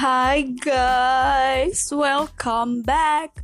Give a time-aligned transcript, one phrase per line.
[0.00, 3.36] Hi guys, welcome back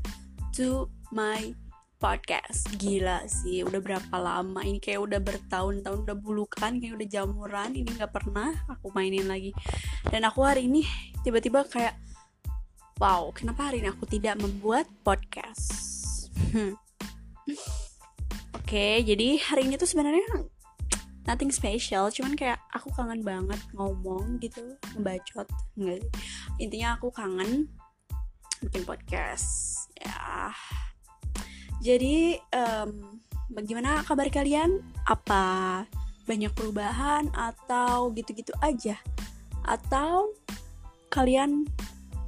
[0.57, 1.53] to my
[2.01, 2.73] podcast.
[2.81, 7.77] Gila sih, udah berapa lama ini kayak udah bertahun-tahun udah bulukan, kayak udah jamuran.
[7.77, 9.53] Ini nggak pernah aku mainin lagi.
[10.09, 10.81] Dan aku hari ini
[11.21, 11.93] tiba-tiba kayak,
[12.97, 15.77] wow, kenapa hari ini aku tidak membuat podcast?
[16.57, 16.73] Hmm.
[18.57, 20.56] Oke, jadi hari ini tuh sebenarnya
[21.27, 26.07] nothing special cuman kayak aku kangen banget ngomong gitu ngebacot enggak
[26.63, 27.71] intinya aku kangen
[28.65, 30.53] bikin podcast ya.
[31.85, 33.21] Jadi um,
[33.53, 34.81] bagaimana kabar kalian?
[35.07, 35.85] Apa
[36.27, 38.97] banyak perubahan atau gitu-gitu aja?
[39.63, 40.35] Atau
[41.13, 41.69] kalian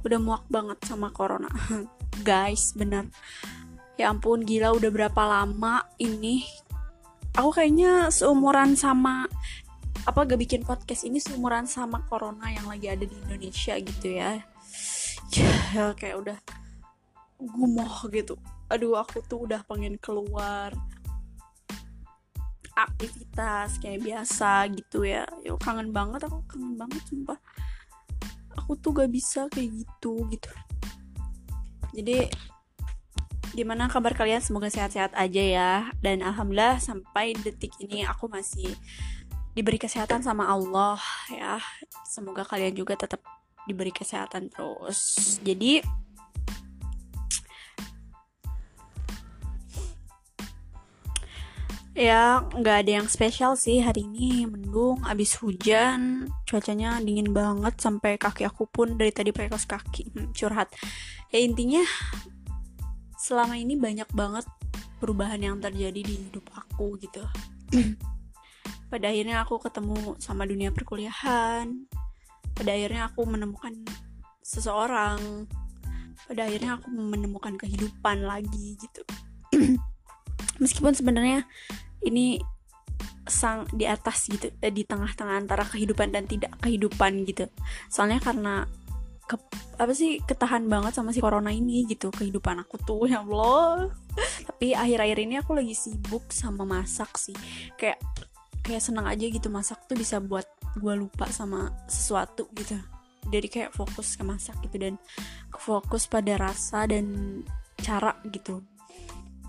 [0.05, 1.49] udah muak banget sama corona?
[2.27, 3.09] Guys bener.
[3.99, 6.47] Ya ampun gila udah berapa lama ini
[7.35, 9.29] aku kayaknya seumuran sama
[10.07, 14.41] apa gak bikin podcast ini seumuran sama corona yang lagi ada di Indonesia gitu ya.
[15.75, 16.37] Ya kayak udah
[17.37, 18.39] gumoh gitu.
[18.71, 20.73] Aduh aku tuh udah pengen keluar
[22.73, 25.27] aktivitas kayak biasa gitu ya.
[25.43, 27.39] Yo kangen banget aku kangen banget sumpah.
[28.57, 30.51] Aku tuh gak bisa kayak gitu gitu.
[31.93, 32.29] Jadi
[33.53, 34.41] gimana kabar kalian?
[34.41, 35.71] Semoga sehat-sehat aja ya.
[36.01, 38.73] Dan alhamdulillah sampai detik ini aku masih
[39.57, 40.99] diberi kesehatan sama Allah
[41.33, 41.57] ya.
[42.05, 43.21] Semoga kalian juga tetap
[43.65, 45.37] diberi kesehatan terus.
[45.41, 45.81] Jadi
[51.99, 58.15] ya nggak ada yang spesial sih hari ini mendung abis hujan cuacanya dingin banget sampai
[58.15, 60.71] kaki aku pun dari tadi pakai kaos kaki hmm, curhat
[61.27, 61.83] ya intinya
[63.19, 64.47] selama ini banyak banget
[65.03, 67.19] perubahan yang terjadi di hidup aku gitu.
[68.91, 71.83] Pada akhirnya aku ketemu sama dunia perkuliahan.
[72.55, 73.75] Pada akhirnya aku menemukan
[74.39, 75.45] seseorang.
[76.25, 79.03] Pada akhirnya aku menemukan kehidupan lagi gitu.
[80.63, 81.43] Meskipun sebenarnya
[82.03, 82.39] ini
[83.29, 87.45] sang di atas gitu eh, di tengah-tengah antara kehidupan dan tidak kehidupan gitu.
[87.87, 88.65] Soalnya karena
[89.29, 89.37] ke,
[89.77, 93.93] apa sih ketahan banget sama si corona ini gitu kehidupan aku tuh ya Allah.
[94.49, 97.37] Tapi akhir-akhir ini aku lagi sibuk sama masak sih.
[97.77, 98.01] Kayak
[98.65, 100.49] kayak senang aja gitu masak tuh bisa buat
[100.81, 102.73] gue lupa sama sesuatu gitu.
[103.29, 104.97] Jadi kayak fokus ke masak gitu dan
[105.53, 107.45] fokus pada rasa dan
[107.77, 108.65] cara gitu.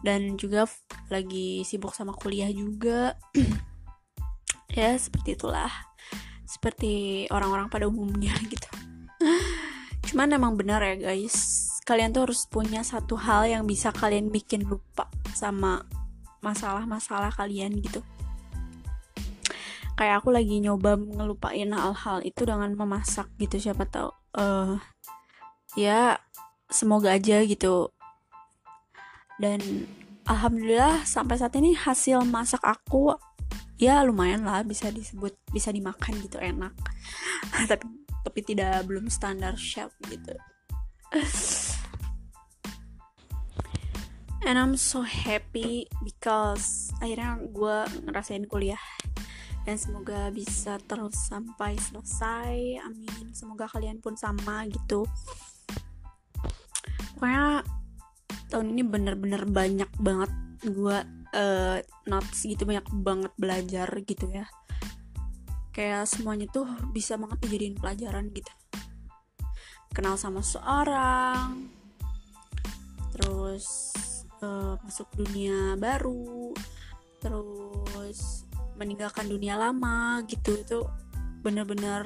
[0.05, 0.69] Dan juga
[1.09, 3.17] lagi sibuk sama kuliah juga.
[4.71, 5.67] Ya seperti itulah.
[6.47, 8.80] Seperti orang-orang pada umumnya gitu
[10.11, 11.71] cuman emang benar ya guys.
[11.87, 15.87] Kalian tuh harus punya satu hal yang bisa kalian bikin lupa sama
[16.43, 18.03] masalah-masalah kalian gitu.
[19.95, 24.11] Kayak aku lagi nyoba ngelupain hal-hal itu dengan memasak gitu siapa tahu.
[24.35, 24.83] Uh,
[25.79, 26.19] ya
[26.67, 27.95] semoga aja gitu.
[29.39, 29.87] Dan
[30.27, 33.15] alhamdulillah sampai saat ini hasil masak aku
[33.81, 36.77] ya lumayan lah bisa disebut bisa dimakan gitu enak.
[37.71, 37.89] Tapi
[38.21, 40.37] tapi tidak belum standar chef gitu.
[44.45, 47.77] And I'm so happy because akhirnya gue
[48.09, 48.81] ngerasain kuliah.
[49.69, 52.81] Dan semoga bisa terus sampai selesai.
[52.85, 53.33] Amin.
[53.37, 55.05] Semoga kalian pun sama gitu.
[57.17, 57.65] Pokoknya
[58.49, 60.99] tahun ini bener-bener banyak banget gue
[61.33, 64.45] uh, notes gitu banyak banget belajar gitu ya.
[65.73, 68.53] Kayak semuanya tuh bisa banget dijadiin pelajaran gitu.
[69.91, 71.73] Kenal sama seorang
[73.17, 73.93] terus
[74.45, 76.55] uh, masuk dunia baru
[77.21, 78.45] terus
[78.77, 80.61] meninggalkan dunia lama gitu.
[80.61, 80.79] Itu
[81.41, 82.05] bener-bener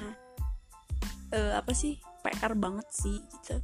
[1.35, 3.59] uh, apa sih PR banget sih gitu.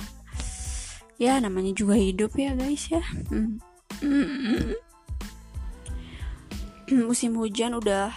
[1.20, 3.04] Ya namanya juga hidup ya guys ya.
[3.30, 3.69] Hmm.
[7.08, 8.10] musim hujan udah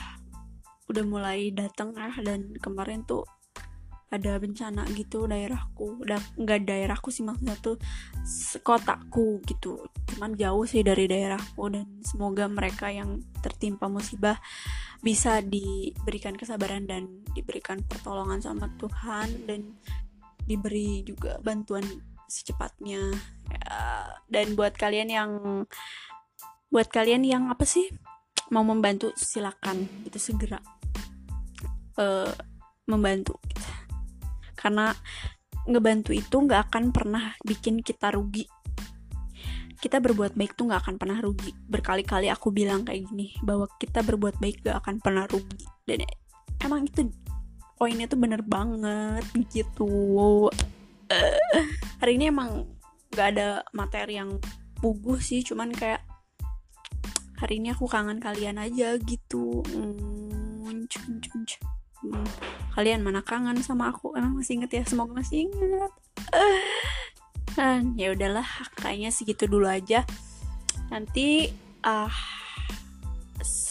[0.89, 3.24] udah mulai datang ah dan kemarin tuh
[4.13, 6.06] ada bencana gitu daerahku.
[6.06, 7.81] Udah nggak daerahku sih maksudnya tuh
[8.62, 9.81] kotaku gitu.
[10.13, 14.38] Cuman jauh sih dari daerahku dan semoga mereka yang tertimpa musibah
[15.01, 19.74] bisa diberikan kesabaran dan diberikan pertolongan sama Tuhan dan
[20.45, 21.83] diberi juga bantuan
[22.30, 23.12] secepatnya
[23.73, 25.31] ya, dan buat kalian yang
[26.69, 27.89] buat kalian yang apa sih
[28.53, 30.61] mau membantu silakan itu segera
[31.97, 32.29] uh,
[32.85, 33.69] membantu gitu.
[34.53, 34.93] karena
[35.63, 38.43] ngebantu itu nggak akan pernah bikin kita rugi.
[39.79, 41.51] Kita berbuat baik tuh nggak akan pernah rugi.
[41.67, 45.67] Berkali-kali aku bilang kayak gini bahwa kita berbuat baik gak akan pernah rugi.
[45.83, 46.07] Dan
[46.63, 47.11] emang itu
[47.75, 50.47] poinnya tuh bener banget gitu.
[51.99, 52.63] Hari ini emang
[53.13, 54.42] gak ada materi yang
[54.81, 56.04] puguh sih cuman kayak
[57.44, 59.63] hari ini aku kangen kalian aja gitu.
[59.68, 61.19] Hmm, cun.
[62.04, 62.27] Hmm,
[62.75, 64.15] kalian mana kangen sama aku?
[64.15, 64.83] Emang masih inget ya?
[64.88, 65.92] Semoga masih inget.
[67.56, 68.48] Dan ya udahlah
[68.80, 70.07] kayaknya segitu dulu aja.
[70.88, 71.51] Nanti
[71.83, 72.16] ah uh,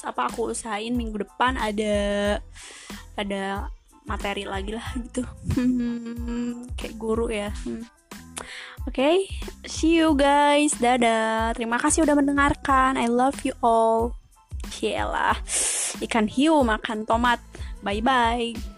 [0.04, 1.96] apa aku usahain minggu depan ada
[3.16, 3.72] ada
[4.04, 5.24] materi lagi lah gitu.
[6.76, 7.48] Kayak guru ya.
[7.64, 8.01] Hmm.
[8.84, 9.28] Oke okay,
[9.66, 10.76] see you guys.
[10.78, 11.54] Dadah.
[11.56, 12.98] Terima kasih udah mendengarkan.
[12.98, 14.16] I love you all.
[14.72, 15.36] Cielah
[16.00, 17.42] ikan hiu makan tomat.
[17.82, 18.71] Bye bye